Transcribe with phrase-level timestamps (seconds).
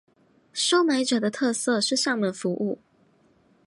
[0.51, 2.79] 收买者的特色是上门服务。